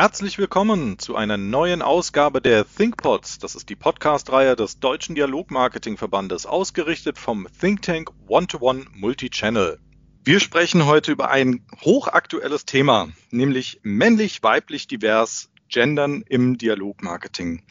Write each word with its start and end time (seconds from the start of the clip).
Herzlich 0.00 0.38
willkommen 0.38 1.00
zu 1.00 1.16
einer 1.16 1.36
neuen 1.36 1.82
Ausgabe 1.82 2.40
der 2.40 2.64
ThinkPods. 2.64 3.40
Das 3.40 3.56
ist 3.56 3.68
die 3.68 3.74
Podcast-Reihe 3.74 4.54
des 4.54 4.78
Deutschen 4.78 5.16
Dialogmarketing-Verbandes, 5.16 6.46
ausgerichtet 6.46 7.18
vom 7.18 7.48
Think 7.60 7.82
Tank 7.82 8.10
One-to-One 8.28 8.86
Multichannel. 8.94 9.80
Wir 10.22 10.38
sprechen 10.38 10.86
heute 10.86 11.10
über 11.10 11.30
ein 11.32 11.66
hochaktuelles 11.80 12.64
Thema, 12.64 13.08
nämlich 13.32 13.80
männlich, 13.82 14.40
weiblich, 14.44 14.86
divers, 14.86 15.50
Gendern 15.68 16.22
im 16.28 16.58
Dialogmarketing. 16.58 17.64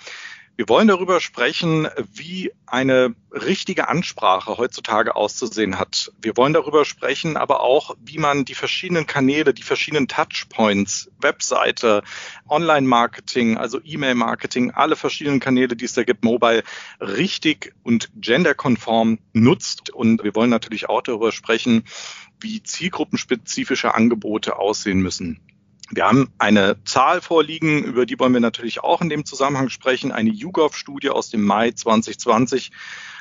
Wir 0.58 0.68
wollen 0.70 0.88
darüber 0.88 1.22
sprechen, 1.22 1.88
wie 2.12 2.52
eine 2.66 3.14
richtige 3.32 3.90
Ansprache 3.90 4.58
heutzutage 4.58 5.16
auszusehen 5.16 5.78
hat. 5.78 6.12
Wir 6.20 6.36
wollen 6.36 6.54
darüber 6.54 6.84
sprechen, 6.84 7.38
aber 7.38 7.60
auch, 7.60 7.96
wie 8.04 8.18
man 8.18 8.44
die 8.44 8.56
verschiedenen 8.56 9.06
Kanäle, 9.06 9.54
die 9.54 9.62
verschiedenen 9.62 10.08
Touchpoints, 10.08 11.12
Webseite, 11.22 12.02
Online-Marketing, 12.50 13.58
also 13.58 13.80
E-Mail-Marketing, 13.84 14.72
alle 14.72 14.96
verschiedenen 14.96 15.40
Kanäle, 15.40 15.76
die 15.76 15.86
es 15.86 15.94
da 15.94 16.04
gibt, 16.04 16.24
mobile, 16.24 16.64
richtig 17.00 17.76
und 17.84 18.10
genderkonform 18.16 19.20
nutzt. 19.34 19.92
Und 19.92 20.24
wir 20.24 20.34
wollen 20.34 20.50
natürlich 20.50 20.90
auch 20.90 21.04
darüber 21.04 21.32
sprechen, 21.32 21.84
wie 22.40 22.64
zielgruppenspezifische 22.64 23.94
Angebote 23.94 24.58
aussehen 24.58 25.02
müssen. 25.02 25.40
Wir 25.90 26.06
haben 26.06 26.34
eine 26.38 26.84
Zahl 26.84 27.22
vorliegen, 27.22 27.84
über 27.84 28.06
die 28.06 28.20
wollen 28.20 28.34
wir 28.34 28.42
natürlich 28.42 28.84
auch 28.84 29.02
in 29.02 29.08
dem 29.08 29.24
Zusammenhang 29.24 29.70
sprechen. 29.70 30.12
Eine 30.12 30.32
YouGov-Studie 30.32 31.10
aus 31.10 31.30
dem 31.30 31.44
Mai 31.44 31.72
2020 31.72 32.72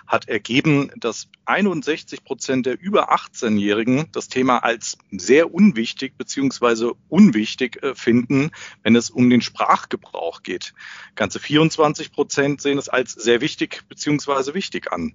hat 0.06 0.28
ergeben, 0.28 0.90
dass 0.96 1.28
61 1.44 2.24
Prozent 2.24 2.66
der 2.66 2.80
über 2.80 3.12
18-Jährigen 3.12 4.06
das 4.12 4.28
Thema 4.28 4.58
als 4.58 4.98
sehr 5.10 5.52
unwichtig 5.52 6.16
beziehungsweise 6.16 6.94
unwichtig 7.08 7.82
äh, 7.82 7.94
finden, 7.94 8.50
wenn 8.82 8.96
es 8.96 9.10
um 9.10 9.30
den 9.30 9.42
Sprachgebrauch 9.42 10.42
geht. 10.42 10.74
Ganze 11.14 11.38
24 11.38 12.12
Prozent 12.12 12.60
sehen 12.60 12.78
es 12.78 12.88
als 12.88 13.12
sehr 13.12 13.40
wichtig 13.40 13.82
beziehungsweise 13.88 14.54
wichtig 14.54 14.92
an. 14.92 15.14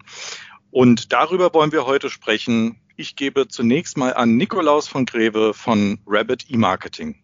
Und 0.71 1.11
darüber 1.11 1.53
wollen 1.53 1.73
wir 1.73 1.85
heute 1.85 2.09
sprechen. 2.09 2.79
Ich 2.95 3.17
gebe 3.17 3.47
zunächst 3.47 3.97
mal 3.97 4.13
an 4.13 4.37
Nikolaus 4.37 4.87
von 4.87 5.05
Greve 5.05 5.53
von 5.53 5.99
Rabbit 6.05 6.45
E-Marketing. 6.49 7.21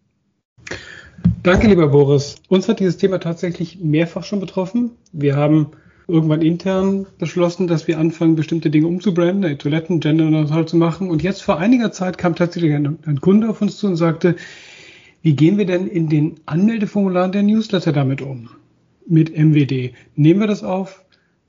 Danke, 1.47 1.67
lieber 1.67 1.87
Boris. 1.87 2.35
Uns 2.49 2.67
hat 2.67 2.81
dieses 2.81 2.97
Thema 2.97 3.19
tatsächlich 3.19 3.79
mehrfach 3.79 4.25
schon 4.25 4.41
betroffen. 4.41 4.91
Wir 5.13 5.37
haben 5.37 5.67
irgendwann 6.09 6.41
intern 6.41 7.05
beschlossen, 7.19 7.67
dass 7.67 7.87
wir 7.87 7.99
anfangen, 7.99 8.35
bestimmte 8.35 8.69
Dinge 8.69 8.87
umzubranden, 8.87 9.49
die 9.49 9.57
Toiletten 9.57 10.01
genderneutral 10.01 10.67
zu 10.67 10.75
machen. 10.75 11.09
Und 11.09 11.23
jetzt 11.23 11.41
vor 11.41 11.57
einiger 11.57 11.93
Zeit 11.93 12.17
kam 12.17 12.35
tatsächlich 12.35 12.73
ein, 12.73 12.99
ein, 13.05 13.21
Kunde 13.21 13.49
auf 13.49 13.61
uns 13.61 13.77
zu 13.77 13.87
und 13.87 13.95
sagte, 13.95 14.35
wie 15.21 15.37
gehen 15.37 15.57
wir 15.57 15.65
denn 15.65 15.87
in 15.87 16.09
den 16.09 16.35
Anmeldeformularen 16.47 17.31
der 17.31 17.43
Newsletter 17.43 17.93
damit 17.93 18.21
um? 18.21 18.49
Mit 19.07 19.37
MWD. 19.37 19.93
Nehmen 20.17 20.41
wir 20.41 20.47
das 20.47 20.65
auf? 20.65 21.05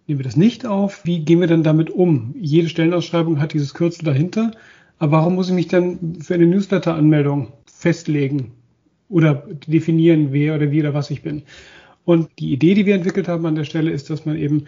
Nehmen 0.06 0.20
wir 0.20 0.24
das 0.24 0.36
nicht 0.36 0.64
auf? 0.64 1.04
Wie 1.06 1.24
gehen 1.24 1.40
wir 1.40 1.48
denn 1.48 1.64
damit 1.64 1.90
um? 1.90 2.36
Jede 2.38 2.68
Stellenausschreibung 2.68 3.40
hat 3.40 3.52
dieses 3.52 3.74
Kürzel 3.74 4.04
dahinter. 4.04 4.52
Aber 5.00 5.10
warum 5.10 5.34
muss 5.34 5.48
ich 5.48 5.54
mich 5.54 5.66
dann 5.66 6.20
für 6.20 6.34
eine 6.34 6.46
Newsletter-Anmeldung 6.46 7.48
festlegen? 7.66 8.52
Oder 9.08 9.34
definieren, 9.66 10.28
wer 10.32 10.54
oder 10.54 10.70
wie 10.70 10.80
oder 10.80 10.94
was 10.94 11.10
ich 11.10 11.22
bin. 11.22 11.42
Und 12.04 12.28
die 12.38 12.52
Idee, 12.52 12.74
die 12.74 12.86
wir 12.86 12.94
entwickelt 12.94 13.28
haben 13.28 13.46
an 13.46 13.54
der 13.54 13.64
Stelle, 13.64 13.90
ist, 13.90 14.10
dass 14.10 14.24
man 14.24 14.36
eben 14.36 14.64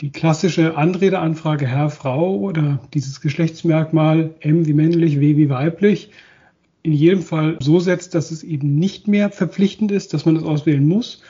die 0.00 0.10
klassische 0.10 0.76
Anredeanfrage 0.76 1.66
Herr, 1.66 1.90
Frau 1.90 2.36
oder 2.36 2.80
dieses 2.94 3.20
Geschlechtsmerkmal 3.20 4.30
M 4.40 4.66
wie 4.66 4.72
männlich, 4.72 5.18
W 5.18 5.36
wie 5.36 5.50
weiblich 5.50 6.10
in 6.84 6.92
jedem 6.92 7.22
Fall 7.22 7.56
so 7.60 7.80
setzt, 7.80 8.14
dass 8.14 8.30
es 8.30 8.44
eben 8.44 8.76
nicht 8.76 9.08
mehr 9.08 9.30
verpflichtend 9.30 9.90
ist, 9.90 10.14
dass 10.14 10.24
man 10.24 10.36
das 10.36 10.44
auswählen 10.44 10.86
muss 10.86 11.22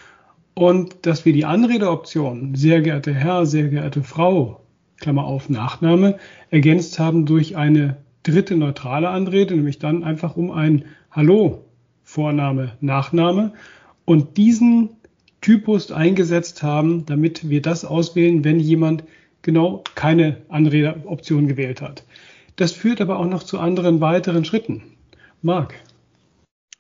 und 0.55 1.07
dass 1.07 1.25
wir 1.25 1.33
die 1.33 1.47
Anredeoption 1.47 2.55
sehr 2.55 2.83
geehrte 2.83 3.15
Herr, 3.15 3.47
sehr 3.47 3.69
geehrte 3.69 4.03
Frau, 4.03 4.61
Klammer 4.99 5.25
auf 5.25 5.49
Nachname, 5.49 6.19
ergänzt 6.51 6.99
haben 6.99 7.25
durch 7.25 7.57
eine 7.57 7.97
dritte 8.23 8.57
neutrale 8.57 9.09
Anrede, 9.09 9.55
nämlich 9.55 9.79
dann 9.79 10.05
einfach 10.05 10.37
um 10.37 10.51
ein 10.51 10.85
Hallo 11.11 11.65
Vorname, 12.09 12.73
Nachname 12.81 13.53
und 14.07 14.39
diesen 14.39 14.89
Typus 15.43 15.93
eingesetzt 15.93 16.63
haben, 16.63 17.05
damit 17.05 17.51
wir 17.51 17.61
das 17.61 17.85
auswählen, 17.85 18.45
wenn 18.45 18.61
jemand 18.61 19.05
genau 19.43 19.85
keine 19.95 20.39
Anredeoption 20.49 21.49
gewählt 21.49 21.83
hat. 21.83 22.05
Das 22.57 22.73
führt 22.73 23.03
aber 23.03 23.19
auch 23.19 23.27
noch 23.27 23.43
zu 23.43 23.59
anderen 23.59 24.01
weiteren 24.01 24.47
Schritten. 24.47 24.85
Marc. 25.43 25.75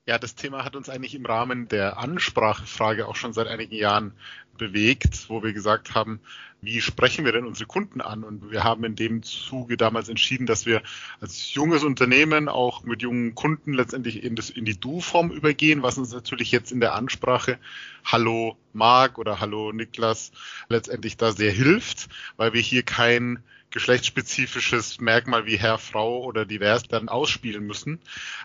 Ja, 0.08 0.16
das 0.18 0.34
Thema 0.34 0.64
hat 0.64 0.74
uns 0.74 0.88
eigentlich 0.88 1.14
im 1.14 1.26
Rahmen 1.26 1.68
der 1.68 1.98
Ansprachefrage 1.98 3.06
auch 3.06 3.14
schon 3.14 3.34
seit 3.34 3.46
einigen 3.46 3.74
Jahren 3.74 4.12
bewegt, 4.56 5.28
wo 5.28 5.42
wir 5.42 5.52
gesagt 5.52 5.94
haben, 5.94 6.18
wie 6.62 6.80
sprechen 6.80 7.26
wir 7.26 7.32
denn 7.32 7.44
unsere 7.44 7.66
Kunden 7.66 8.00
an? 8.00 8.24
Und 8.24 8.50
wir 8.50 8.64
haben 8.64 8.84
in 8.84 8.96
dem 8.96 9.22
Zuge 9.22 9.76
damals 9.76 10.08
entschieden, 10.08 10.46
dass 10.46 10.64
wir 10.64 10.80
als 11.20 11.52
junges 11.52 11.84
Unternehmen 11.84 12.48
auch 12.48 12.84
mit 12.84 13.02
jungen 13.02 13.34
Kunden 13.34 13.74
letztendlich 13.74 14.24
in, 14.24 14.34
das, 14.34 14.48
in 14.48 14.64
die 14.64 14.80
Du-Form 14.80 15.30
übergehen, 15.30 15.82
was 15.82 15.98
uns 15.98 16.10
natürlich 16.10 16.52
jetzt 16.52 16.72
in 16.72 16.80
der 16.80 16.94
Ansprache 16.94 17.58
Hallo 18.02 18.56
Marc 18.72 19.18
oder 19.18 19.40
Hallo 19.40 19.72
Niklas 19.72 20.32
letztendlich 20.70 21.18
da 21.18 21.32
sehr 21.32 21.52
hilft, 21.52 22.08
weil 22.38 22.54
wir 22.54 22.62
hier 22.62 22.82
kein 22.82 23.40
geschlechtsspezifisches 23.70 25.00
Merkmal 25.00 25.46
wie 25.46 25.58
Herr, 25.58 25.78
Frau 25.78 26.24
oder 26.24 26.46
divers 26.46 26.84
dann 26.84 27.08
ausspielen 27.08 27.66
müssen. 27.66 28.00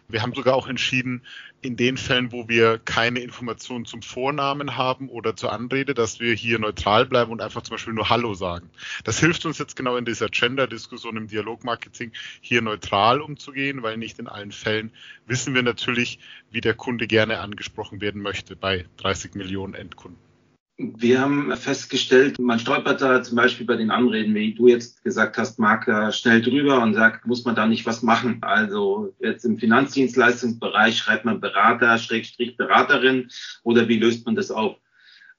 Wir 0.07 0.21
haben 0.21 0.33
sogar 0.33 0.55
auch 0.55 0.67
entschieden, 0.67 1.23
in 1.61 1.77
den 1.77 1.95
Fällen, 1.97 2.33
wo 2.33 2.49
wir 2.49 2.77
keine 2.77 3.19
Informationen 3.19 3.85
zum 3.85 4.01
Vornamen 4.01 4.75
haben 4.75 5.07
oder 5.07 5.35
zur 5.35 5.53
Anrede, 5.53 5.93
dass 5.93 6.19
wir 6.19 6.33
hier 6.33 6.59
neutral 6.59 7.05
bleiben 7.05 7.31
und 7.31 7.41
einfach 7.41 7.61
zum 7.61 7.75
Beispiel 7.75 7.93
nur 7.93 8.09
Hallo 8.09 8.33
sagen. 8.33 8.69
Das 9.05 9.19
hilft 9.19 9.45
uns 9.45 9.59
jetzt 9.59 9.77
genau 9.77 9.95
in 9.95 10.03
dieser 10.03 10.27
Gender-Diskussion 10.27 11.15
im 11.15 11.27
Dialogmarketing, 11.27 12.11
hier 12.41 12.61
neutral 12.61 13.21
umzugehen, 13.21 13.81
weil 13.81 13.97
nicht 13.97 14.19
in 14.19 14.27
allen 14.27 14.51
Fällen 14.51 14.91
wissen 15.25 15.55
wir 15.55 15.63
natürlich, 15.63 16.19
wie 16.51 16.61
der 16.61 16.73
Kunde 16.73 17.07
gerne 17.07 17.39
angesprochen 17.39 18.01
werden 18.01 18.21
möchte 18.21 18.57
bei 18.57 18.85
30 18.97 19.35
Millionen 19.35 19.73
Endkunden. 19.73 20.32
Wir 20.77 21.21
haben 21.21 21.55
festgestellt, 21.55 22.39
man 22.39 22.57
stolpert 22.57 22.99
da 22.99 23.21
zum 23.21 23.35
Beispiel 23.35 23.65
bei 23.65 23.75
den 23.75 23.91
Anreden, 23.91 24.33
wie 24.33 24.55
du 24.55 24.67
jetzt 24.67 25.03
gesagt 25.03 25.37
hast, 25.37 25.59
Marc, 25.59 25.85
schnell 26.15 26.41
drüber 26.41 26.81
und 26.81 26.95
sagt, 26.95 27.27
muss 27.27 27.45
man 27.45 27.53
da 27.55 27.67
nicht 27.67 27.85
was 27.85 28.01
machen? 28.01 28.39
Also 28.41 29.13
jetzt 29.19 29.45
im 29.45 29.59
Finanzdienstleistungsbereich 29.59 30.97
schreibt 30.97 31.25
man 31.25 31.39
Berater, 31.39 31.99
Schrägstrich 31.99 32.57
Beraterin 32.57 33.29
oder 33.61 33.87
wie 33.87 33.99
löst 33.99 34.25
man 34.25 34.35
das 34.35 34.49
auf? 34.49 34.77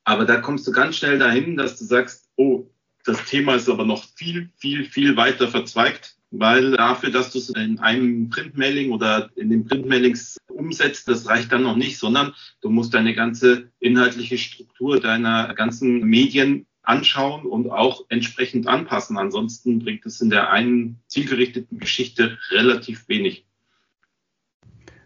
Aber 0.05 0.25
da 0.25 0.37
kommst 0.37 0.69
du 0.69 0.73
ganz 0.73 0.97
schnell 0.97 1.19
dahin, 1.19 1.57
dass 1.57 1.79
du 1.79 1.85
sagst, 1.85 2.31
oh, 2.37 2.71
das 3.05 3.25
Thema 3.25 3.57
ist 3.57 3.69
aber 3.69 3.85
noch 3.85 4.05
viel, 4.15 4.51
viel, 4.57 4.85
viel 4.85 5.17
weiter 5.17 5.49
verzweigt 5.49 6.17
weil 6.39 6.73
dafür, 6.73 7.11
dass 7.11 7.31
du 7.31 7.39
es 7.39 7.51
in 7.51 7.79
einem 7.79 8.29
Printmailing 8.29 8.93
oder 8.93 9.31
in 9.37 9.51
den 9.51 9.65
Printmailings 9.65 10.37
umsetzt, 10.49 11.09
das 11.09 11.29
reicht 11.29 11.53
dann 11.53 11.63
noch 11.63 11.77
nicht, 11.77 11.99
sondern 11.99 12.35
du 12.61 12.71
musst 12.71 12.95
deine 12.95 13.15
ganze 13.15 13.71
inhaltliche 13.81 14.39
Struktur 14.39 15.01
deiner 15.01 15.55
ganzen 15.55 16.01
Medien 16.01 16.67
anschauen 16.83 17.47
und 17.47 17.71
auch 17.71 18.05
entsprechend 18.09 18.67
anpassen. 18.67 19.17
Ansonsten 19.17 19.79
bringt 19.79 20.05
es 20.07 20.21
in 20.21 20.31
der 20.31 20.51
einen 20.51 21.01
zielgerichteten 21.07 21.79
Geschichte 21.79 22.39
relativ 22.51 23.09
wenig. 23.09 23.47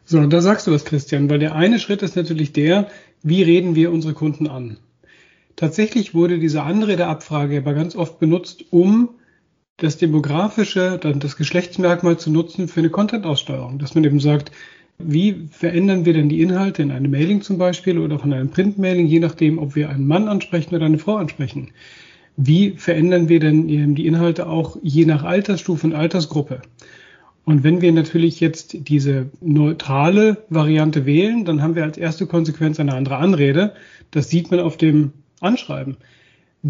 So, 0.05 0.25
da 0.27 0.41
sagst 0.41 0.67
du 0.67 0.73
was, 0.73 0.85
Christian, 0.85 1.29
weil 1.29 1.39
der 1.39 1.55
eine 1.55 1.79
Schritt 1.79 2.03
ist 2.03 2.17
natürlich 2.17 2.53
der, 2.53 2.91
wie 3.23 3.43
reden 3.43 3.75
wir 3.75 3.93
unsere 3.93 4.15
Kunden 4.15 4.49
an? 4.49 4.79
Tatsächlich 5.55 6.15
wurde 6.15 6.39
diese 6.39 6.63
Anredeabfrage 6.63 7.59
aber 7.59 7.75
ganz 7.75 7.95
oft 7.95 8.19
benutzt, 8.19 8.65
um 8.71 9.11
das 9.79 9.97
demografische, 9.97 10.99
dann 11.01 11.21
das 11.21 11.37
Geschlechtsmerkmal 11.37 12.19
zu 12.19 12.31
nutzen 12.31 12.69
für 12.69 12.81
eine 12.81 12.91
Content-Aussteuerung, 12.91 13.79
dass 13.79 13.95
man 13.95 14.05
eben 14.05 14.21
sagt, 14.21 14.53
wie 14.99 15.47
verändern 15.51 16.05
wir 16.05 16.13
denn 16.13 16.29
die 16.29 16.43
Inhalte 16.43 16.83
in 16.83 16.91
einem 16.91 17.11
Mailing 17.13 17.41
zum 17.41 17.57
Beispiel 17.57 17.99
oder 17.99 18.19
von 18.19 18.33
einem 18.33 18.51
Print-Mailing, 18.51 19.07
je 19.07 19.21
nachdem, 19.21 19.59
ob 19.59 19.77
wir 19.77 19.89
einen 19.89 20.09
Mann 20.09 20.29
ansprechen 20.29 20.75
oder 20.75 20.87
eine 20.87 20.99
Frau 20.99 21.17
ansprechen? 21.17 21.71
Wie 22.37 22.73
verändern 22.73 23.29
wir 23.29 23.41
denn 23.41 23.95
die 23.95 24.07
Inhalte 24.07 24.49
auch 24.49 24.77
je 24.83 25.05
nach 25.05 25.23
Altersstufe 25.23 25.87
und 25.87 25.95
Altersgruppe? 25.95 26.63
Und 27.45 27.63
wenn 27.63 27.81
wir 27.81 27.93
natürlich 27.93 28.41
jetzt 28.41 28.77
diese 28.89 29.31
neutrale 29.41 30.45
Variante 30.51 31.07
wählen, 31.07 31.45
dann 31.45 31.63
haben 31.63 31.77
wir 31.77 31.85
als 31.85 31.97
erste 31.97 32.27
Konsequenz 32.27 32.79
eine 32.79 32.95
andere 32.95 33.17
Anrede. 33.17 33.73
Das 34.11 34.29
sieht 34.29 34.51
man 34.51 34.61
auf 34.61 34.77
dem 34.77 35.13
Anschreiben. 35.41 35.97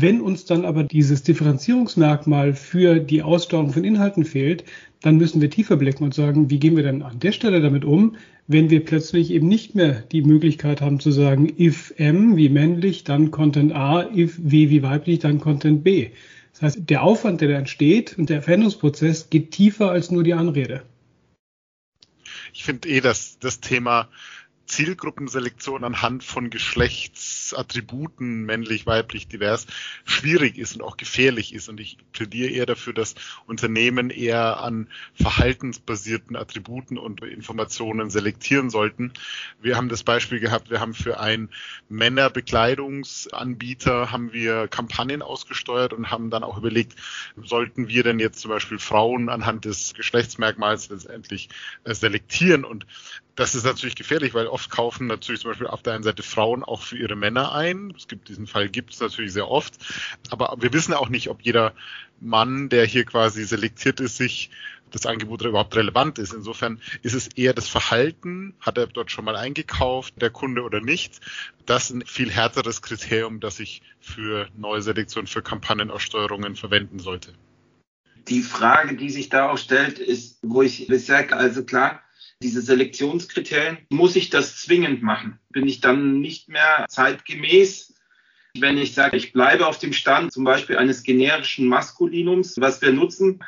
Wenn 0.00 0.20
uns 0.20 0.44
dann 0.44 0.64
aber 0.64 0.84
dieses 0.84 1.24
Differenzierungsmerkmal 1.24 2.54
für 2.54 3.00
die 3.00 3.22
Aussteuerung 3.22 3.72
von 3.72 3.82
Inhalten 3.82 4.24
fehlt, 4.24 4.62
dann 5.00 5.16
müssen 5.16 5.40
wir 5.40 5.50
tiefer 5.50 5.76
blicken 5.76 6.04
und 6.04 6.14
sagen, 6.14 6.50
wie 6.50 6.60
gehen 6.60 6.76
wir 6.76 6.84
denn 6.84 7.02
an 7.02 7.18
der 7.18 7.32
Stelle 7.32 7.60
damit 7.60 7.84
um, 7.84 8.14
wenn 8.46 8.70
wir 8.70 8.84
plötzlich 8.84 9.32
eben 9.32 9.48
nicht 9.48 9.74
mehr 9.74 10.04
die 10.12 10.22
Möglichkeit 10.22 10.82
haben 10.82 11.00
zu 11.00 11.10
sagen, 11.10 11.52
if 11.58 11.92
M 11.96 12.36
wie 12.36 12.48
männlich, 12.48 13.02
dann 13.02 13.32
Content 13.32 13.72
A, 13.74 14.08
if 14.14 14.38
W 14.38 14.70
wie 14.70 14.84
weiblich, 14.84 15.18
dann 15.18 15.40
Content 15.40 15.82
B. 15.82 16.10
Das 16.52 16.62
heißt, 16.62 16.78
der 16.88 17.02
Aufwand, 17.02 17.40
der 17.40 17.48
da 17.48 17.54
entsteht 17.56 18.16
und 18.16 18.30
der 18.30 18.42
Veränderungsprozess 18.42 19.30
geht 19.30 19.50
tiefer 19.50 19.90
als 19.90 20.12
nur 20.12 20.22
die 20.22 20.34
Anrede. 20.34 20.84
Ich 22.54 22.62
finde 22.62 22.88
eh, 22.88 23.00
dass 23.00 23.40
das 23.40 23.58
Thema 23.58 24.08
Zielgruppenselektion 24.68 25.82
anhand 25.82 26.22
von 26.22 26.50
Geschlechtsattributen, 26.50 28.44
männlich, 28.44 28.86
weiblich, 28.86 29.26
divers, 29.26 29.66
schwierig 30.04 30.58
ist 30.58 30.76
und 30.76 30.82
auch 30.82 30.98
gefährlich 30.98 31.52
ist. 31.54 31.68
Und 31.68 31.80
ich 31.80 31.96
plädiere 32.12 32.50
eher 32.50 32.66
dafür, 32.66 32.92
dass 32.92 33.16
Unternehmen 33.46 34.10
eher 34.10 34.60
an 34.60 34.86
verhaltensbasierten 35.14 36.36
Attributen 36.36 36.98
und 36.98 37.22
Informationen 37.22 38.10
selektieren 38.10 38.70
sollten. 38.70 39.12
Wir 39.60 39.76
haben 39.76 39.88
das 39.88 40.04
Beispiel 40.04 40.38
gehabt, 40.38 40.70
wir 40.70 40.78
haben 40.80 40.94
für 40.94 41.18
einen 41.18 41.48
Männerbekleidungsanbieter 41.88 44.12
haben 44.12 44.32
wir 44.32 44.68
Kampagnen 44.68 45.22
ausgesteuert 45.22 45.94
und 45.94 46.10
haben 46.10 46.28
dann 46.30 46.44
auch 46.44 46.58
überlegt, 46.58 46.94
sollten 47.42 47.88
wir 47.88 48.02
denn 48.02 48.20
jetzt 48.20 48.40
zum 48.40 48.50
Beispiel 48.50 48.78
Frauen 48.78 49.30
anhand 49.30 49.64
des 49.64 49.94
Geschlechtsmerkmals 49.94 50.90
letztendlich 50.90 51.48
äh, 51.84 51.94
selektieren 51.94 52.64
und 52.64 52.86
das 53.38 53.54
ist 53.54 53.64
natürlich 53.64 53.94
gefährlich, 53.94 54.34
weil 54.34 54.48
oft 54.48 54.68
kaufen 54.68 55.06
natürlich 55.06 55.42
zum 55.42 55.52
Beispiel 55.52 55.68
auf 55.68 55.80
der 55.80 55.94
einen 55.94 56.02
Seite 56.02 56.24
Frauen 56.24 56.64
auch 56.64 56.82
für 56.82 56.96
ihre 56.96 57.14
Männer 57.14 57.52
ein. 57.52 57.94
Es 57.96 58.08
gibt 58.08 58.28
diesen 58.28 58.48
Fall, 58.48 58.68
gibt 58.68 58.92
es 58.92 58.98
natürlich 58.98 59.32
sehr 59.32 59.48
oft. 59.48 59.74
Aber 60.30 60.56
wir 60.58 60.72
wissen 60.72 60.92
auch 60.92 61.08
nicht, 61.08 61.28
ob 61.28 61.42
jeder 61.42 61.72
Mann, 62.18 62.68
der 62.68 62.84
hier 62.84 63.04
quasi 63.04 63.44
selektiert 63.44 64.00
ist, 64.00 64.16
sich 64.16 64.50
das 64.90 65.06
Angebot 65.06 65.42
überhaupt 65.42 65.76
relevant 65.76 66.18
ist. 66.18 66.32
Insofern 66.32 66.80
ist 67.02 67.14
es 67.14 67.28
eher 67.28 67.54
das 67.54 67.68
Verhalten, 67.68 68.54
hat 68.58 68.76
er 68.76 68.88
dort 68.88 69.12
schon 69.12 69.24
mal 69.24 69.36
eingekauft, 69.36 70.20
der 70.20 70.30
Kunde 70.30 70.62
oder 70.62 70.80
nicht. 70.80 71.20
Das 71.64 71.90
ist 71.90 71.94
ein 71.94 72.06
viel 72.06 72.32
härteres 72.32 72.82
Kriterium, 72.82 73.38
das 73.38 73.60
ich 73.60 73.82
für 74.00 74.48
neue 74.56 74.82
für 74.82 75.42
Kampagnenaussteuerungen 75.42 76.56
verwenden 76.56 76.98
sollte. 76.98 77.34
Die 78.26 78.42
Frage, 78.42 78.96
die 78.96 79.10
sich 79.10 79.28
da 79.28 79.48
auch 79.50 79.58
stellt, 79.58 80.00
ist, 80.00 80.40
wo 80.42 80.62
ich 80.62 80.88
sage, 80.88 81.36
also 81.36 81.62
klar, 81.62 82.02
diese 82.42 82.62
Selektionskriterien, 82.62 83.78
muss 83.90 84.16
ich 84.16 84.30
das 84.30 84.58
zwingend 84.58 85.02
machen? 85.02 85.38
Bin 85.50 85.66
ich 85.66 85.80
dann 85.80 86.20
nicht 86.20 86.48
mehr 86.48 86.86
zeitgemäß? 86.88 87.94
Wenn 88.58 88.78
ich 88.78 88.94
sage, 88.94 89.16
ich 89.16 89.32
bleibe 89.32 89.66
auf 89.66 89.78
dem 89.78 89.92
Stand 89.92 90.32
zum 90.32 90.44
Beispiel 90.44 90.78
eines 90.78 91.02
generischen 91.02 91.66
Maskulinums, 91.66 92.56
was 92.58 92.80
wir 92.80 92.92
nutzen, 92.92 93.44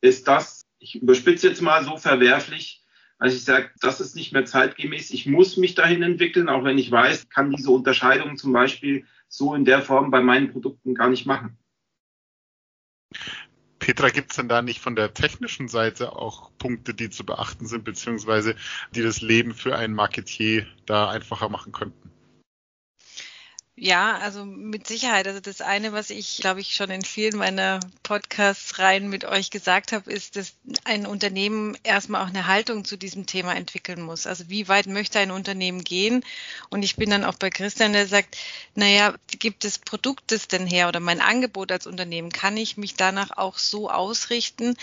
ist 0.00 0.26
das, 0.28 0.62
ich 0.78 1.00
überspitze 1.00 1.48
jetzt 1.48 1.62
mal 1.62 1.84
so 1.84 1.96
verwerflich, 1.96 2.82
als 3.18 3.34
ich 3.34 3.44
sage, 3.44 3.70
das 3.80 4.00
ist 4.00 4.16
nicht 4.16 4.32
mehr 4.32 4.44
zeitgemäß, 4.44 5.10
ich 5.10 5.26
muss 5.26 5.56
mich 5.56 5.74
dahin 5.74 6.02
entwickeln, 6.02 6.48
auch 6.48 6.64
wenn 6.64 6.78
ich 6.78 6.90
weiß, 6.90 7.28
kann 7.28 7.52
diese 7.52 7.70
Unterscheidung 7.70 8.36
zum 8.36 8.52
Beispiel 8.52 9.06
so 9.28 9.54
in 9.54 9.64
der 9.64 9.82
Form 9.82 10.10
bei 10.10 10.20
meinen 10.20 10.50
Produkten 10.50 10.94
gar 10.94 11.08
nicht 11.08 11.24
machen. 11.24 11.56
Petra, 13.82 14.10
gibt 14.10 14.30
es 14.30 14.36
denn 14.36 14.48
da 14.48 14.62
nicht 14.62 14.80
von 14.80 14.94
der 14.94 15.12
technischen 15.12 15.66
Seite 15.66 16.12
auch 16.14 16.52
Punkte, 16.56 16.94
die 16.94 17.10
zu 17.10 17.26
beachten 17.26 17.66
sind, 17.66 17.82
beziehungsweise 17.82 18.54
die 18.94 19.02
das 19.02 19.20
Leben 19.20 19.54
für 19.54 19.76
einen 19.76 19.92
Marketier 19.92 20.68
da 20.86 21.10
einfacher 21.10 21.48
machen 21.48 21.72
könnten? 21.72 22.12
Ja, 23.74 24.18
also 24.18 24.44
mit 24.44 24.86
Sicherheit. 24.86 25.26
Also 25.26 25.40
das 25.40 25.60
eine, 25.62 25.92
was 25.92 26.10
ich, 26.10 26.36
glaube 26.38 26.60
ich, 26.60 26.74
schon 26.74 26.90
in 26.90 27.02
vielen 27.02 27.36
meiner 27.36 27.80
Podcasts 28.02 28.78
rein 28.78 29.08
mit 29.08 29.24
euch 29.24 29.50
gesagt 29.50 29.92
habe, 29.92 30.12
ist, 30.12 30.36
dass 30.36 30.54
ein 30.84 31.06
Unternehmen 31.06 31.76
erstmal 31.82 32.22
auch 32.22 32.28
eine 32.28 32.46
Haltung 32.46 32.84
zu 32.84 32.96
diesem 32.98 33.24
Thema 33.26 33.54
entwickeln 33.56 34.02
muss. 34.02 34.26
Also 34.26 34.50
wie 34.50 34.68
weit 34.68 34.86
möchte 34.86 35.18
ein 35.18 35.30
Unternehmen 35.30 35.82
gehen? 35.84 36.22
Und 36.68 36.82
ich 36.82 36.96
bin 36.96 37.08
dann 37.10 37.24
auch 37.24 37.34
bei 37.34 37.48
Christian, 37.48 37.94
der 37.94 38.06
sagt, 38.06 38.36
naja, 38.74 39.14
gibt 39.38 39.64
es 39.64 39.78
Produktes 39.78 40.48
denn 40.48 40.66
her 40.66 40.88
oder 40.88 41.00
mein 41.00 41.22
Angebot 41.22 41.72
als 41.72 41.86
Unternehmen? 41.86 42.30
Kann 42.30 42.58
ich 42.58 42.76
mich 42.76 42.94
danach 42.94 43.36
auch 43.38 43.56
so 43.58 43.90
ausrichten? 43.90 44.76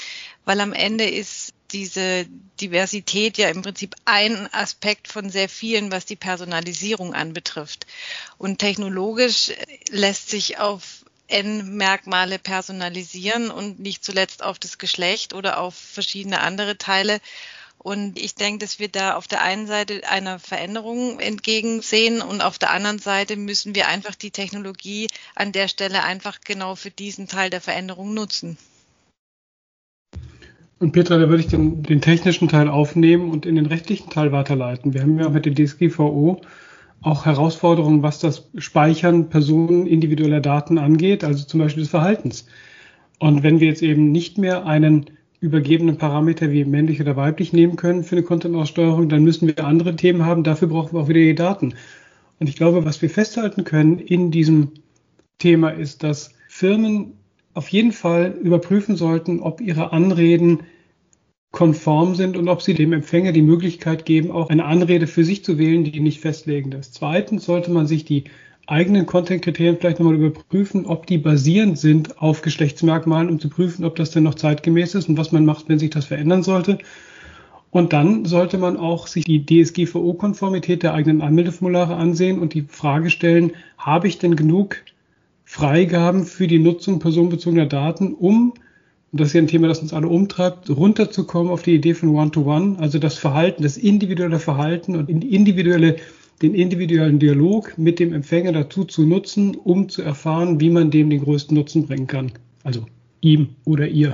Weil 0.45 0.62
am 0.62 0.74
Ende 0.74 1.07
ist 1.07 1.53
diese 1.71 2.25
Diversität 2.60 3.38
ja 3.38 3.50
im 3.50 3.62
Prinzip 3.62 3.95
ein 4.06 4.51
Aspekt 4.54 5.07
von 5.07 5.30
sehr 5.30 5.50
vielen, 5.50 5.92
was 5.92 6.06
die 6.06 6.16
Personalisierung 6.16 7.13
anbetrifft. 7.13 7.86
Und 8.38 8.60
technologisch 8.60 9.51
lässt 9.89 10.30
sich 10.30 10.60
auf 10.60 11.06
N-Merkmale 11.27 12.39
personalisieren 12.39 13.51
und 13.51 13.80
nicht 13.80 14.04
zuletzt 14.04 14.44
auf 14.44 14.60
das 14.60 14.77
Geschlecht 14.77 15.33
oder 15.33 15.60
auf 15.60 15.75
verschiedene 15.75 16.42
andere 16.42 16.77
Teile. 16.77 17.21
Und 17.77 18.19
ich 18.19 18.36
denke, 18.36 18.66
dass 18.66 18.80
wir 18.80 18.89
da 18.89 19.16
auf 19.16 19.27
der 19.27 19.42
einen 19.42 19.66
Seite 19.66 20.01
einer 20.10 20.38
Veränderung 20.38 21.19
entgegensehen 21.21 22.21
und 22.21 22.42
auf 22.42 22.60
der 22.60 22.71
anderen 22.71 23.00
Seite 23.00 23.38
müssen 23.38 23.74
wir 23.74 23.88
einfach 23.88 24.16
die 24.16 24.31
Technologie 24.31 25.07
an 25.33 25.54
der 25.54 25.69
Stelle 25.69 26.04
einfach 26.04 26.42
genau 26.42 26.75
für 26.75 26.92
diesen 26.92 27.30
Teil 27.30 27.50
der 27.50 27.62
Veränderung 27.62 28.13
nutzen. 28.13 28.57
Und 30.79 30.93
Petra, 30.93 31.17
da 31.17 31.27
würde 31.27 31.41
ich 31.41 31.49
den, 31.49 31.83
den 31.83 31.99
technischen 31.99 32.47
Teil 32.47 32.69
aufnehmen 32.69 33.31
und 33.31 33.45
in 33.45 33.55
den 33.55 33.65
rechtlichen 33.65 34.09
Teil 34.09 34.31
weiterleiten. 34.31 34.93
Wir 34.93 35.01
haben 35.01 35.19
ja 35.19 35.29
mit 35.29 35.45
der 35.45 35.53
DSGVO 35.53 36.41
auch 37.01 37.25
Herausforderungen, 37.25 38.01
was 38.01 38.19
das 38.19 38.49
Speichern 38.57 39.29
personen 39.29 39.87
individueller 39.87 40.39
Daten 40.39 40.77
angeht, 40.77 41.23
also 41.23 41.45
zum 41.45 41.59
Beispiel 41.59 41.83
des 41.83 41.89
Verhaltens. 41.89 42.47
Und 43.19 43.43
wenn 43.43 43.59
wir 43.59 43.67
jetzt 43.67 43.83
eben 43.83 44.11
nicht 44.11 44.37
mehr 44.37 44.65
einen 44.65 45.05
übergebenen 45.41 45.97
Parameter 45.97 46.51
wie 46.51 46.63
männlich 46.63 47.01
oder 47.01 47.15
weiblich 47.15 47.51
nehmen 47.51 47.75
können 47.75 48.03
für 48.03 48.15
eine 48.15 48.23
Content-Aussteuerung, 48.23 49.09
dann 49.09 49.23
müssen 49.23 49.47
wir 49.47 49.65
andere 49.65 49.95
Themen 49.95 50.25
haben. 50.25 50.43
Dafür 50.43 50.69
brauchen 50.69 50.93
wir 50.93 51.01
auch 51.01 51.07
wieder 51.09 51.19
die 51.19 51.35
Daten. 51.35 51.73
Und 52.39 52.47
ich 52.47 52.55
glaube, 52.55 52.85
was 52.85 53.01
wir 53.01 53.09
festhalten 53.09 53.65
können 53.65 53.99
in 53.99 54.31
diesem 54.31 54.71
Thema 55.37 55.69
ist, 55.69 56.03
dass 56.03 56.33
Firmen 56.47 57.19
auf 57.53 57.69
jeden 57.69 57.91
Fall 57.91 58.37
überprüfen 58.41 58.95
sollten, 58.95 59.39
ob 59.39 59.61
ihre 59.61 59.91
Anreden 59.91 60.59
konform 61.51 62.15
sind 62.15 62.37
und 62.37 62.47
ob 62.47 62.61
sie 62.61 62.73
dem 62.73 62.93
Empfänger 62.93 63.31
die 63.31 63.41
Möglichkeit 63.41 64.05
geben, 64.05 64.31
auch 64.31 64.49
eine 64.49 64.65
Anrede 64.65 65.07
für 65.07 65.23
sich 65.23 65.43
zu 65.43 65.57
wählen, 65.57 65.83
die 65.83 65.99
nicht 65.99 66.21
festlegend 66.21 66.75
ist. 66.75 66.93
Zweitens 66.93 67.45
sollte 67.45 67.71
man 67.71 67.87
sich 67.87 68.05
die 68.05 68.25
eigenen 68.67 69.07
Content-Kriterien 69.07 69.77
vielleicht 69.77 69.99
nochmal 69.99 70.15
überprüfen, 70.15 70.85
ob 70.85 71.07
die 71.07 71.17
basierend 71.17 71.79
sind 71.79 72.21
auf 72.21 72.43
Geschlechtsmerkmalen, 72.43 73.29
um 73.29 73.39
zu 73.39 73.49
prüfen, 73.49 73.83
ob 73.83 73.95
das 73.95 74.11
denn 74.11 74.23
noch 74.23 74.35
zeitgemäß 74.35 74.93
ist 74.93 75.09
und 75.09 75.17
was 75.17 75.31
man 75.31 75.43
macht, 75.43 75.69
wenn 75.69 75.79
sich 75.79 75.89
das 75.89 76.05
verändern 76.05 76.43
sollte. 76.43 76.77
Und 77.71 77.93
dann 77.93 78.25
sollte 78.25 78.59
man 78.59 78.77
auch 78.77 79.07
sich 79.07 79.25
die 79.25 79.45
DSGVO-Konformität 79.45 80.83
der 80.83 80.93
eigenen 80.93 81.21
Anmeldeformulare 81.21 81.95
ansehen 81.95 82.39
und 82.39 82.53
die 82.53 82.65
Frage 82.67 83.09
stellen, 83.09 83.53
habe 83.77 84.07
ich 84.07 84.19
denn 84.19 84.35
genug 84.35 84.77
Freigaben 85.51 86.27
für 86.27 86.45
die 86.45 86.59
Nutzung 86.59 86.99
personenbezogener 86.99 87.65
Daten, 87.65 88.13
um, 88.13 88.53
und 89.11 89.19
das 89.19 89.29
ist 89.29 89.33
ja 89.33 89.41
ein 89.41 89.47
Thema, 89.47 89.67
das 89.67 89.79
uns 89.79 89.93
alle 89.93 90.07
umtreibt, 90.07 90.69
runterzukommen 90.69 91.51
auf 91.51 91.63
die 91.63 91.73
Idee 91.73 91.95
von 91.95 92.09
One-to-One, 92.09 92.75
-One, 92.75 92.79
also 92.79 92.99
das 92.99 93.17
Verhalten, 93.17 93.63
das 93.63 93.75
individuelle 93.75 94.37
Verhalten 94.37 94.95
und 94.95 95.09
individuelle, 95.09 95.95
den 96.43 96.53
individuellen 96.53 97.17
Dialog 97.17 97.75
mit 97.79 97.97
dem 97.97 98.13
Empfänger 98.13 98.51
dazu 98.51 98.85
zu 98.85 99.07
nutzen, 99.07 99.56
um 99.56 99.89
zu 99.89 100.03
erfahren, 100.03 100.59
wie 100.59 100.69
man 100.69 100.91
dem 100.91 101.09
den 101.09 101.23
größten 101.23 101.57
Nutzen 101.57 101.87
bringen 101.87 102.06
kann. 102.06 102.31
Also 102.63 102.85
ihm 103.19 103.56
oder 103.65 103.87
ihr. 103.87 104.13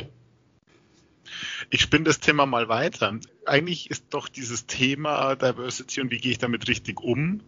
Ich 1.70 1.82
spinne 1.82 2.06
das 2.06 2.22
Thema 2.22 2.46
mal 2.46 2.70
weiter. 2.70 3.20
Eigentlich 3.46 3.90
ist 3.92 4.06
doch 4.12 4.30
dieses 4.30 4.68
Thema 4.68 5.36
Diversity 5.36 6.00
und 6.00 6.12
wie 6.12 6.18
gehe 6.18 6.32
ich 6.32 6.38
damit 6.38 6.70
richtig 6.70 7.02
um 7.02 7.42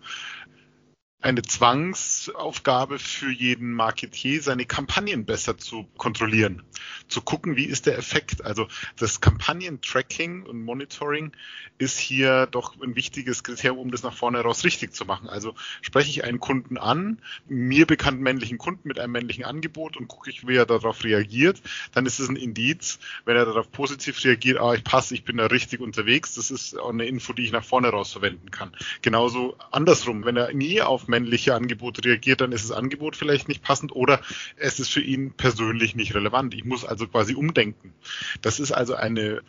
eine 1.19 1.41
Zwangsaufgabe 1.41 2.99
für 2.99 3.31
jeden 3.31 3.73
Marketier, 3.73 4.41
seine 4.41 4.65
Kampagnen 4.65 5.25
besser 5.25 5.57
zu 5.57 5.87
kontrollieren, 5.97 6.61
zu 7.07 7.21
gucken, 7.21 7.55
wie 7.57 7.65
ist 7.65 7.87
der 7.87 7.97
Effekt. 7.97 8.45
Also 8.45 8.67
das 8.97 9.19
Kampagnen-Tracking 9.19 10.43
und 10.43 10.63
Monitoring 10.63 11.31
ist 11.79 11.97
hier 11.97 12.45
doch 12.45 12.79
ein 12.81 12.95
wichtiges 12.95 13.43
Kriterium, 13.43 13.79
um 13.79 13.91
das 13.91 14.03
nach 14.03 14.13
vorne 14.13 14.37
heraus 14.37 14.63
richtig 14.63 14.93
zu 14.93 15.05
machen. 15.05 15.27
Also 15.27 15.55
spreche 15.81 16.11
ich 16.11 16.23
einen 16.23 16.39
Kunden 16.39 16.77
an, 16.77 17.19
mir 17.47 17.87
bekannten 17.87 18.21
männlichen 18.21 18.59
Kunden 18.59 18.87
mit 18.87 18.99
einem 18.99 19.13
männlichen 19.13 19.43
Angebot 19.43 19.97
und 19.97 20.07
gucke 20.07 20.29
ich, 20.29 20.47
wie 20.47 20.55
er 20.55 20.67
darauf 20.67 21.03
reagiert, 21.03 21.61
dann 21.93 22.05
ist 22.05 22.19
es 22.19 22.29
ein 22.29 22.35
Indiz. 22.35 22.99
Wenn 23.25 23.37
er 23.37 23.45
darauf 23.45 23.71
positiv 23.71 24.23
reagiert, 24.23 24.59
ah, 24.59 24.75
ich 24.75 24.83
passe, 24.83 25.15
ich 25.15 25.23
bin 25.23 25.37
da 25.37 25.47
richtig 25.47 25.79
unterwegs, 25.79 26.35
das 26.35 26.51
ist 26.51 26.77
auch 26.77 26.89
eine 26.89 27.05
Info, 27.05 27.33
die 27.33 27.43
ich 27.43 27.51
nach 27.51 27.65
vorne 27.65 27.87
heraus 27.87 28.11
verwenden 28.11 28.51
kann. 28.51 28.71
Genauso 29.01 29.57
andersrum, 29.71 30.23
wenn 30.23 30.37
er 30.37 30.53
nie 30.53 30.81
auf 30.83 31.06
männliche 31.07 31.55
Angebote 31.55 32.03
reagiert, 32.03 32.41
dann 32.41 32.51
ist 32.51 32.69
das 32.69 32.75
Angebot 32.75 33.15
vielleicht 33.15 33.47
nicht 33.47 33.63
passend 33.63 33.95
oder 33.95 34.19
es 34.57 34.79
ist 34.79 34.89
für 34.89 35.01
ihn 35.01 35.31
persönlich 35.31 35.95
nicht 35.95 36.15
relevant. 36.15 36.53
Ich 36.53 36.65
muss 36.65 36.85
also 36.85 37.07
quasi 37.07 37.35
umdenken. 37.35 37.93
Das 38.41 38.59
ist 38.59 38.71
also 38.71 38.95
eine 38.95 39.41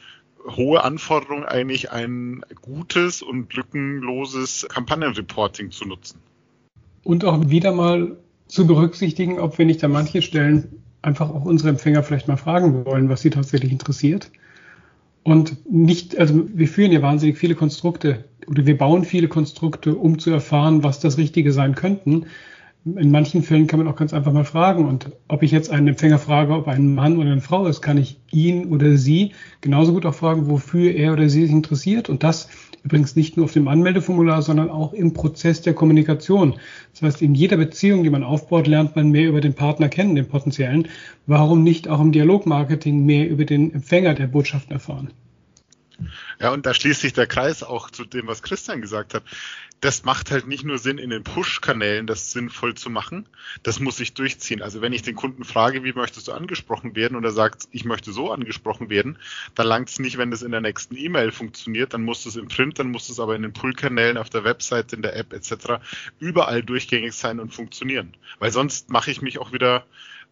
hohe 0.57 0.83
Anforderung, 0.83 1.45
eigentlich 1.45 1.91
ein 1.91 2.43
gutes 2.63 3.23
und 3.23 3.53
lückenloses 3.55 4.67
Kampagnenreporting 4.69 5.71
zu 5.71 5.85
nutzen. 5.85 6.21
Und 7.05 7.25
auch 7.25 7.49
wieder 7.49 7.73
mal 7.73 8.17
zu 8.47 8.67
berücksichtigen, 8.67 9.39
ob 9.39 9.59
wir 9.59 9.67
nicht 9.67 9.83
an 9.85 9.93
manchen 9.93 10.23
Stellen 10.23 10.83
einfach 11.03 11.31
auch 11.31 11.45
unsere 11.45 11.71
Empfänger 11.71 12.03
vielleicht 12.03 12.29
mal 12.29 12.37
fragen 12.37 12.85
wollen, 12.85 13.09
was 13.09 13.21
sie 13.21 13.31
tatsächlich 13.31 13.73
interessiert. 13.73 14.31
Und 15.23 15.71
nicht, 15.71 16.19
also 16.19 16.49
wir 16.53 16.69
führen 16.69 16.93
ja 16.93 17.03
wahnsinnig 17.03 17.39
viele 17.39 17.55
Konstrukte 17.55 18.25
oder 18.49 18.67
wir 18.67 18.79
bauen 18.79 19.05
viele 19.05 19.29
Konstrukte, 19.29 19.95
um 19.95 20.19
zu 20.19 20.31
erfahren, 20.31 20.83
was 20.83 21.01
das 21.01 21.19
Richtige 21.19 21.53
sein 21.53 21.75
könnten. 21.75 22.27
In 22.85 23.11
manchen 23.11 23.43
Fällen 23.43 23.67
kann 23.67 23.81
man 23.81 23.89
auch 23.89 23.97
ganz 23.97 24.15
einfach 24.15 24.33
mal 24.33 24.45
fragen. 24.45 24.87
Und 24.87 25.11
ob 25.27 25.43
ich 25.43 25.51
jetzt 25.51 25.71
einen 25.71 25.89
Empfänger 25.89 26.19
frage, 26.19 26.55
ob 26.55 26.69
ein 26.69 26.95
Mann 26.95 27.19
oder 27.19 27.33
eine 27.33 27.41
Frau 27.41 27.67
ist, 27.67 27.83
kann 27.83 27.99
ich 27.99 28.19
ihn 28.31 28.73
oder 28.73 28.97
sie 28.97 29.33
genauso 29.61 29.93
gut 29.93 30.07
auch 30.07 30.15
fragen, 30.15 30.49
wofür 30.49 30.95
er 30.95 31.13
oder 31.13 31.29
sie 31.29 31.43
sich 31.43 31.51
interessiert. 31.51 32.09
Und 32.09 32.23
das 32.23 32.49
Übrigens 32.85 33.17
nicht 33.17 33.37
nur 33.37 33.45
auf 33.45 33.53
dem 33.53 33.69
Anmeldeformular, 33.69 34.41
sondern 34.43 34.71
auch 34.71 34.93
im 34.93 35.13
Prozess 35.13 35.61
der 35.61 35.75
Kommunikation. 35.75 36.55
Das 36.93 37.03
heißt, 37.03 37.23
in 37.23 37.35
jeder 37.35 37.57
Beziehung, 37.57 38.03
die 38.03 38.11
man 38.11 38.23
aufbaut, 38.23 38.67
lernt 38.67 38.97
man 38.97 39.11
mehr 39.11 39.29
über 39.29 39.41
den 39.41 39.55
Partner 39.55 39.89
kennen, 39.89 40.15
den 40.15 40.29
potenziellen. 40.29 40.89
Warum 41.27 41.63
nicht 41.63 41.89
auch 41.89 42.01
im 42.01 42.13
Dialogmarketing 42.13 43.05
mehr 43.05 43.29
über 43.29 43.45
den 43.45 43.75
Empfänger 43.75 44.15
der 44.15 44.29
Botschaften 44.29 44.73
erfahren? 44.73 45.11
Ja, 46.41 46.53
und 46.53 46.67
da 46.67 46.75
schließt 46.75 47.01
sich 47.01 47.13
der 47.13 47.27
Kreis 47.27 47.65
auch 47.65 47.91
zu 47.91 48.05
dem, 48.05 48.29
was 48.29 48.43
Christian 48.43 48.81
gesagt 48.81 49.13
hat. 49.13 49.25
Das 49.81 50.05
macht 50.05 50.31
halt 50.31 50.47
nicht 50.47 50.65
nur 50.65 50.79
Sinn, 50.79 50.99
in 50.99 51.11
den 51.11 51.25
Push-Kanälen 51.25 52.07
das 52.07 52.33
sinnvoll 52.33 52.75
zu 52.75 52.91
machen. 52.91 53.29
Das 53.63 53.81
muss 53.81 53.97
sich 53.97 54.15
durchziehen. 54.15 54.63
Also 54.63 54.81
wenn 54.81 54.93
ich 54.93 55.03
den 55.03 55.17
Kunden 55.17 55.45
frage, 55.45 55.83
wie 55.83 55.93
möchtest 55.93 56.29
du 56.29 56.33
angesprochen 56.33 56.95
werden 56.95 57.17
und 57.17 57.25
er 57.25 57.33
sagt, 57.33 57.65
ich 57.73 57.85
möchte 57.85 58.13
so 58.13 58.31
angesprochen 58.31 58.89
werden, 58.89 59.19
dann 59.57 59.67
langt 59.67 59.89
es 59.89 59.99
nicht, 59.99 60.17
wenn 60.17 60.31
das 60.31 60.43
in 60.43 60.53
der 60.53 60.61
nächsten 60.61 60.97
E-Mail 60.97 61.33
funktioniert. 61.33 61.93
Dann 61.93 62.05
muss 62.05 62.25
es 62.27 62.37
im 62.37 62.49
Print, 62.49 62.79
dann 62.79 62.91
muss 62.91 63.09
es 63.09 63.19
aber 63.19 63.35
in 63.35 63.43
den 63.43 63.53
Pull-Kanälen, 63.53 64.17
auf 64.17 64.31
der 64.31 64.45
Website, 64.45 64.93
in 64.93 65.03
der 65.03 65.17
App 65.17 65.33
etc. 65.33 65.81
überall 66.21 66.63
durchgängig 66.63 67.15
sein 67.15 67.41
und 67.41 67.53
funktionieren. 67.53 68.17
Weil 68.39 68.53
sonst 68.53 68.91
mache 68.91 69.11
ich 69.11 69.23
mich 69.23 69.39
auch 69.39 69.53
wieder 69.53 69.87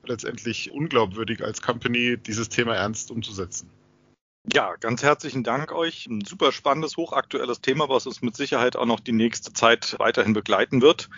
letztendlich 0.04 0.70
unglaubwürdig 0.70 1.42
als 1.42 1.62
Company, 1.62 2.16
dieses 2.16 2.48
Thema 2.48 2.74
ernst 2.76 3.10
umzusetzen. 3.10 3.70
Ja, 4.52 4.76
ganz 4.76 5.02
herzlichen 5.02 5.42
Dank 5.42 5.72
euch. 5.72 6.06
Ein 6.06 6.24
super 6.24 6.52
spannendes, 6.52 6.96
hochaktuelles 6.96 7.60
Thema, 7.60 7.88
was 7.88 8.06
uns 8.06 8.22
mit 8.22 8.36
Sicherheit 8.36 8.76
auch 8.76 8.86
noch 8.86 9.00
die 9.00 9.10
nächste 9.12 9.52
Zeit 9.52 9.96
weiterhin 9.98 10.34
begleiten 10.34 10.82
wird. 10.82 11.10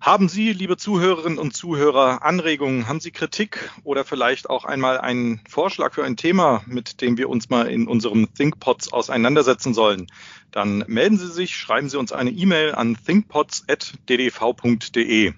Haben 0.00 0.28
Sie, 0.28 0.52
liebe 0.52 0.76
Zuhörerinnen 0.76 1.38
und 1.38 1.56
Zuhörer, 1.56 2.22
Anregungen, 2.22 2.86
haben 2.86 3.00
Sie 3.00 3.10
Kritik 3.10 3.68
oder 3.82 4.04
vielleicht 4.04 4.48
auch 4.48 4.64
einmal 4.64 4.98
einen 4.98 5.40
Vorschlag 5.48 5.94
für 5.94 6.04
ein 6.04 6.16
Thema, 6.16 6.62
mit 6.66 7.00
dem 7.00 7.18
wir 7.18 7.28
uns 7.28 7.50
mal 7.50 7.66
in 7.66 7.88
unserem 7.88 8.32
ThinkPods 8.32 8.92
auseinandersetzen 8.92 9.74
sollen? 9.74 10.06
Dann 10.52 10.84
melden 10.86 11.18
Sie 11.18 11.32
sich, 11.32 11.56
schreiben 11.56 11.88
Sie 11.88 11.98
uns 11.98 12.12
eine 12.12 12.30
E-Mail 12.30 12.76
an 12.76 12.96
thinkpods.ddv.de. 13.04 15.32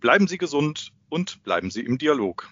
Bleiben 0.00 0.26
Sie 0.26 0.38
gesund 0.38 0.92
und 1.10 1.44
bleiben 1.44 1.70
Sie 1.70 1.82
im 1.82 1.98
Dialog. 1.98 2.50